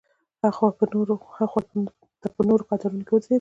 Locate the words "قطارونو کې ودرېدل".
2.69-3.29